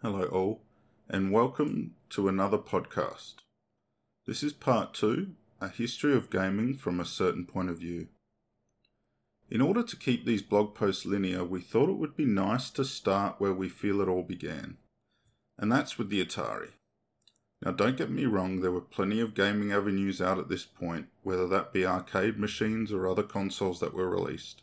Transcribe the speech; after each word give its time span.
Hello, 0.00 0.22
all, 0.26 0.60
and 1.10 1.32
welcome 1.32 1.96
to 2.10 2.28
another 2.28 2.56
podcast. 2.56 3.34
This 4.28 4.44
is 4.44 4.52
part 4.52 4.94
two 4.94 5.32
a 5.60 5.66
history 5.66 6.14
of 6.14 6.30
gaming 6.30 6.76
from 6.76 7.00
a 7.00 7.04
certain 7.04 7.44
point 7.44 7.68
of 7.68 7.80
view. 7.80 8.06
In 9.50 9.60
order 9.60 9.82
to 9.82 9.96
keep 9.96 10.24
these 10.24 10.40
blog 10.40 10.76
posts 10.76 11.04
linear, 11.04 11.42
we 11.42 11.60
thought 11.60 11.90
it 11.90 11.98
would 11.98 12.14
be 12.14 12.24
nice 12.24 12.70
to 12.70 12.84
start 12.84 13.40
where 13.40 13.52
we 13.52 13.68
feel 13.68 14.00
it 14.00 14.06
all 14.06 14.22
began, 14.22 14.76
and 15.58 15.72
that's 15.72 15.98
with 15.98 16.10
the 16.10 16.24
Atari. 16.24 16.70
Now, 17.60 17.72
don't 17.72 17.96
get 17.96 18.08
me 18.08 18.24
wrong, 18.24 18.60
there 18.60 18.70
were 18.70 18.80
plenty 18.80 19.18
of 19.18 19.34
gaming 19.34 19.72
avenues 19.72 20.22
out 20.22 20.38
at 20.38 20.48
this 20.48 20.64
point, 20.64 21.08
whether 21.24 21.48
that 21.48 21.72
be 21.72 21.84
arcade 21.84 22.38
machines 22.38 22.92
or 22.92 23.08
other 23.08 23.24
consoles 23.24 23.80
that 23.80 23.94
were 23.94 24.08
released. 24.08 24.62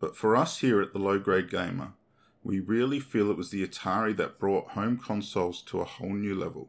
But 0.00 0.16
for 0.16 0.34
us 0.34 0.58
here 0.58 0.82
at 0.82 0.92
the 0.92 0.98
Low 0.98 1.20
Grade 1.20 1.48
Gamer, 1.48 1.92
we 2.44 2.60
really 2.60 3.00
feel 3.00 3.30
it 3.30 3.38
was 3.38 3.50
the 3.50 3.66
Atari 3.66 4.14
that 4.18 4.38
brought 4.38 4.72
home 4.72 4.98
consoles 4.98 5.62
to 5.62 5.80
a 5.80 5.84
whole 5.84 6.12
new 6.12 6.34
level. 6.34 6.68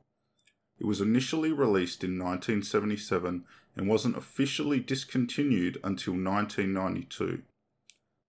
It 0.80 0.86
was 0.86 1.02
initially 1.02 1.52
released 1.52 2.04
in 2.04 2.12
1977 2.18 3.44
and 3.76 3.88
wasn't 3.88 4.18
officially 4.18 4.80
discontinued 4.80 5.78
until 5.84 6.14
1992. 6.14 7.44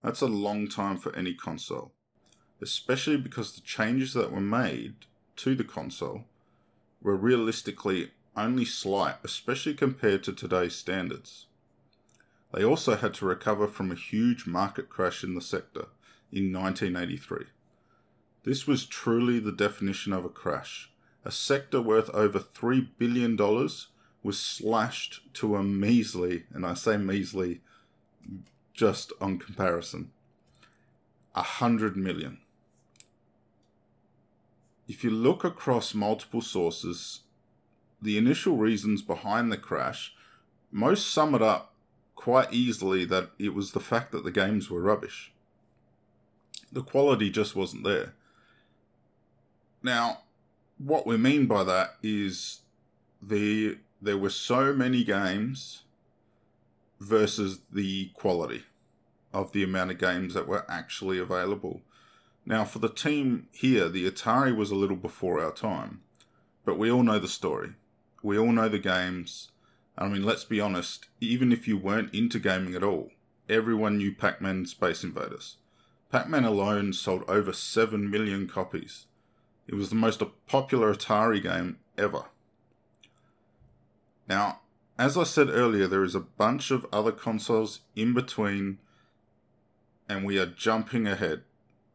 That's 0.03 0.21
a 0.21 0.27
long 0.27 0.67
time 0.67 0.97
for 0.97 1.15
any 1.15 1.33
console, 1.33 1.93
especially 2.61 3.17
because 3.17 3.55
the 3.55 3.61
changes 3.61 4.13
that 4.13 4.31
were 4.31 4.41
made 4.41 5.05
to 5.37 5.55
the 5.55 5.63
console 5.63 6.25
were 7.01 7.15
realistically 7.15 8.11
only 8.35 8.65
slight, 8.65 9.15
especially 9.23 9.73
compared 9.73 10.23
to 10.23 10.33
today's 10.33 10.75
standards. 10.75 11.45
They 12.53 12.63
also 12.63 12.95
had 12.95 13.13
to 13.15 13.25
recover 13.25 13.67
from 13.67 13.91
a 13.91 13.95
huge 13.95 14.45
market 14.45 14.89
crash 14.89 15.23
in 15.23 15.33
the 15.33 15.41
sector 15.41 15.87
in 16.31 16.53
1983. 16.53 17.45
This 18.43 18.65
was 18.65 18.85
truly 18.85 19.39
the 19.39 19.51
definition 19.51 20.13
of 20.13 20.25
a 20.25 20.29
crash. 20.29 20.91
A 21.25 21.31
sector 21.31 21.81
worth 21.81 22.09
over 22.11 22.39
$3 22.39 22.87
billion 22.97 23.35
was 24.23 24.39
slashed 24.39 25.33
to 25.33 25.55
a 25.55 25.63
measly, 25.63 26.45
and 26.53 26.65
I 26.65 26.73
say 26.73 26.97
measly 26.97 27.61
just 28.73 29.11
on 29.19 29.39
comparison, 29.39 30.11
a 31.35 31.41
hundred 31.41 31.97
million. 31.97 32.37
If 34.87 35.03
you 35.03 35.09
look 35.09 35.43
across 35.43 35.93
multiple 35.93 36.41
sources, 36.41 37.21
the 38.01 38.17
initial 38.17 38.55
reasons 38.57 39.01
behind 39.01 39.51
the 39.51 39.57
crash, 39.57 40.13
most 40.71 41.11
sum 41.11 41.35
it 41.35 41.41
up 41.41 41.73
quite 42.15 42.53
easily 42.53 43.03
that 43.05 43.31
it 43.37 43.53
was 43.53 43.71
the 43.71 43.79
fact 43.79 44.11
that 44.11 44.23
the 44.23 44.31
games 44.31 44.69
were 44.69 44.81
rubbish. 44.81 45.33
The 46.71 46.83
quality 46.83 47.29
just 47.29 47.55
wasn't 47.55 47.83
there. 47.83 48.13
Now, 49.81 50.19
what 50.77 51.07
we 51.07 51.17
mean 51.17 51.47
by 51.47 51.63
that 51.63 51.95
is 52.03 52.61
the 53.21 53.77
there 54.01 54.17
were 54.17 54.29
so 54.29 54.73
many 54.73 55.03
games 55.03 55.83
versus 56.99 57.61
the 57.71 58.09
quality 58.13 58.63
of 59.33 59.51
the 59.51 59.63
amount 59.63 59.91
of 59.91 59.97
games 59.97 60.33
that 60.33 60.47
were 60.47 60.65
actually 60.69 61.19
available. 61.19 61.81
Now, 62.45 62.63
for 62.63 62.79
the 62.79 62.89
team 62.89 63.47
here, 63.51 63.89
the 63.89 64.09
Atari 64.09 64.55
was 64.55 64.71
a 64.71 64.75
little 64.75 64.95
before 64.95 65.43
our 65.43 65.51
time, 65.51 66.01
but 66.63 66.77
we 66.77 66.91
all 66.91 67.03
know 67.03 67.19
the 67.19 67.27
story. 67.27 67.71
We 68.23 68.37
all 68.37 68.51
know 68.51 68.69
the 68.69 68.79
games. 68.79 69.51
I 69.97 70.07
mean, 70.07 70.23
let's 70.23 70.45
be 70.45 70.61
honest, 70.61 71.07
even 71.19 71.51
if 71.51 71.67
you 71.67 71.77
weren't 71.77 72.13
into 72.13 72.39
gaming 72.39 72.75
at 72.75 72.83
all, 72.83 73.09
everyone 73.49 73.97
knew 73.97 74.13
Pac 74.13 74.41
Man 74.41 74.65
Space 74.65 75.03
Invaders. 75.03 75.57
Pac 76.11 76.29
Man 76.29 76.45
alone 76.45 76.93
sold 76.93 77.23
over 77.27 77.51
7 77.51 78.09
million 78.09 78.47
copies. 78.47 79.07
It 79.67 79.75
was 79.75 79.89
the 79.89 79.95
most 79.95 80.21
popular 80.47 80.93
Atari 80.93 81.43
game 81.43 81.79
ever. 81.97 82.25
Now, 84.27 84.61
as 84.97 85.17
I 85.17 85.23
said 85.23 85.49
earlier, 85.49 85.87
there 85.87 86.03
is 86.03 86.15
a 86.15 86.21
bunch 86.21 86.71
of 86.71 86.85
other 86.91 87.11
consoles 87.11 87.81
in 87.95 88.13
between, 88.13 88.79
and 90.07 90.25
we 90.25 90.39
are 90.39 90.45
jumping 90.45 91.07
ahead, 91.07 91.43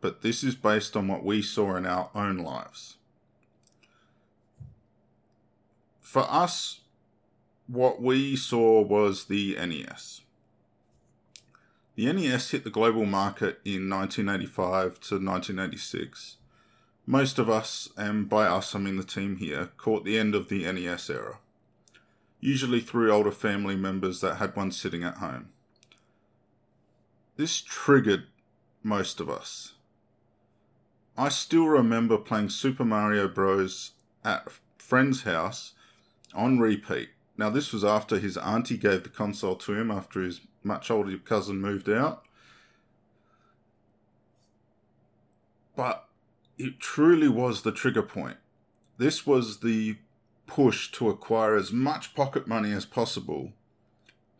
but 0.01 0.22
this 0.22 0.45
is 0.45 0.55
based 0.55 0.97
on 0.97 1.09
what 1.09 1.25
we 1.25 1.41
saw 1.41 1.77
in 1.77 1.87
our 1.87 2.11
own 2.15 2.39
lives. 2.39 2.97
For 6.01 6.27
us, 6.31 6.81
what 7.67 8.03
we 8.03 8.37
saw 8.37 8.83
was 8.83 9.25
the 9.25 9.56
NES. 9.56 10.21
The 11.94 12.10
NES 12.10 12.50
hit 12.50 12.64
the 12.64 12.70
global 12.70 13.04
market 13.04 13.60
in 13.64 13.91
1985 13.91 15.00
to 15.00 15.14
1986. 15.16 16.36
Most 17.04 17.38
of 17.38 17.50
us, 17.50 17.91
and 17.97 18.28
by 18.28 18.47
us 18.47 18.75
I 18.75 18.78
mean 18.78 18.97
the 18.97 19.04
team 19.04 19.36
here, 19.36 19.70
caught 19.76 20.04
the 20.04 20.19
end 20.19 20.34
of 20.34 20.48
the 20.48 20.70
NES 20.70 21.10
era, 21.10 21.38
usually 22.41 22.80
through 22.80 23.12
older 23.12 23.30
family 23.30 23.76
members 23.76 24.20
that 24.20 24.36
had 24.36 24.56
one 24.56 24.70
sitting 24.70 25.03
at 25.03 25.19
home. 25.19 25.50
This 27.36 27.60
triggered 27.60 28.26
most 28.82 29.20
of 29.20 29.28
us. 29.28 29.74
I 31.16 31.28
still 31.28 31.66
remember 31.66 32.16
playing 32.16 32.48
Super 32.48 32.84
Mario 32.84 33.28
Bros. 33.28 33.92
at 34.24 34.47
a 34.47 34.50
friend's 34.78 35.22
house 35.22 35.74
on 36.34 36.59
repeat 36.59 37.10
now, 37.36 37.50
this 37.50 37.72
was 37.72 37.84
after 37.84 38.19
his 38.19 38.36
auntie 38.36 38.76
gave 38.76 39.03
the 39.03 39.09
console 39.09 39.56
to 39.56 39.74
him 39.74 39.91
after 39.91 40.20
his 40.20 40.41
much 40.62 40.91
older 40.91 41.17
cousin 41.19 41.61
moved 41.61 41.89
out. 41.89 42.25
But 45.75 46.09
it 46.59 46.81
truly 46.81 47.28
was 47.28 47.62
the 47.62 47.73
trigger 47.73 48.03
point. 48.03 48.37
This 48.99 49.27
was 49.27 49.61
the 49.61 49.97
push 50.47 50.91
to 50.93 51.09
acquire 51.09 51.56
as 51.56 51.72
much 51.72 52.15
pocket 52.15 52.47
money 52.47 52.72
as 52.72 52.84
possible 52.84 53.53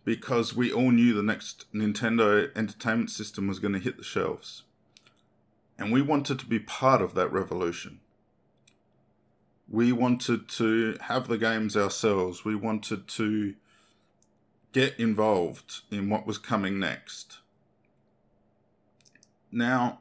because 0.05 0.55
we 0.55 0.73
all 0.73 0.91
knew 0.91 1.15
the 1.15 1.23
next 1.23 1.65
Nintendo 1.73 2.51
Entertainment 2.57 3.11
System 3.11 3.49
was 3.49 3.59
going 3.59 3.73
to 3.73 3.79
hit 3.79 3.97
the 3.97 4.05
shelves. 4.05 4.65
And 5.79 5.91
we 5.91 6.03
wanted 6.03 6.39
to 6.41 6.47
be 6.47 6.59
part 6.59 7.01
of 7.01 7.15
that 7.15 7.33
revolution 7.33 8.01
we 9.73 9.91
wanted 9.91 10.49
to 10.49 10.99
have 11.01 11.29
the 11.29 11.39
games 11.39 11.77
ourselves. 11.77 12.45
We 12.45 12.55
wanted 12.55 13.09
to 13.09 13.55
get 14.73 14.99
involved 14.99 15.81
in 15.91 16.09
what 16.09 16.27
was 16.27 16.39
coming 16.39 16.79
next. 16.79 17.39
Now, 19.51 20.01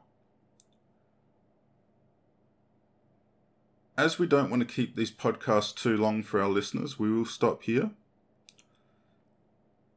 as 3.96 4.18
we 4.18 4.26
don't 4.26 4.50
want 4.50 4.66
to 4.66 4.74
keep 4.74 4.96
these 4.96 5.10
podcasts 5.10 5.74
too 5.74 5.96
long 5.96 6.22
for 6.22 6.40
our 6.40 6.48
listeners, 6.48 6.98
we 6.98 7.12
will 7.12 7.26
stop 7.26 7.64
here. 7.64 7.90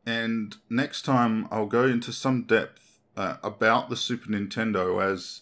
And 0.06 0.56
next 0.70 1.04
time, 1.04 1.48
I'll 1.50 1.66
go 1.66 1.86
into 1.86 2.12
some 2.12 2.44
depth 2.44 3.00
uh, 3.18 3.38
about 3.42 3.90
the 3.90 3.96
Super 3.96 4.30
Nintendo, 4.30 5.02
as 5.02 5.42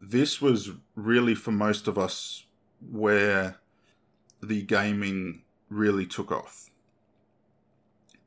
this 0.00 0.40
was 0.40 0.70
really 0.94 1.34
for 1.34 1.50
most 1.50 1.86
of 1.88 1.98
us 1.98 2.44
where 2.90 3.58
the 4.42 4.62
gaming 4.62 5.42
really 5.68 6.06
took 6.06 6.32
off. 6.32 6.71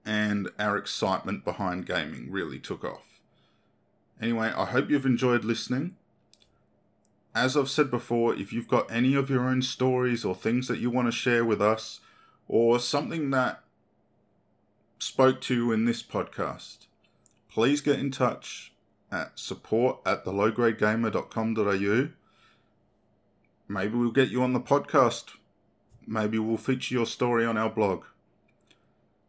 And 0.05 0.49
our 0.59 0.77
excitement 0.77 1.43
behind 1.43 1.85
gaming 1.85 2.31
really 2.31 2.59
took 2.59 2.83
off. 2.83 3.19
Anyway, 4.21 4.53
I 4.55 4.65
hope 4.65 4.89
you've 4.89 5.05
enjoyed 5.05 5.43
listening. 5.43 5.95
As 7.33 7.57
I've 7.57 7.69
said 7.69 7.89
before, 7.91 8.35
if 8.35 8.53
you've 8.53 8.67
got 8.67 8.91
any 8.91 9.15
of 9.15 9.29
your 9.29 9.41
own 9.41 9.61
stories 9.61 10.23
or 10.23 10.35
things 10.35 10.67
that 10.67 10.79
you 10.79 10.89
want 10.89 11.07
to 11.07 11.11
share 11.11 11.43
with 11.43 11.61
us, 11.61 11.99
or 12.47 12.79
something 12.79 13.31
that 13.31 13.63
spoke 14.99 15.41
to 15.41 15.55
you 15.55 15.71
in 15.71 15.85
this 15.85 16.03
podcast, 16.03 16.85
please 17.49 17.81
get 17.81 17.99
in 17.99 18.11
touch 18.11 18.71
at 19.11 19.37
support 19.37 19.99
at 20.05 20.23
thelowgradegamer.com.au 20.23 22.09
maybe 23.67 23.95
we'll 23.95 24.11
get 24.11 24.29
you 24.29 24.43
on 24.43 24.53
the 24.53 24.59
podcast. 24.59 25.35
Maybe 26.07 26.37
we'll 26.37 26.57
feature 26.57 26.93
your 26.93 27.05
story 27.05 27.45
on 27.45 27.57
our 27.57 27.69
blog. 27.69 28.03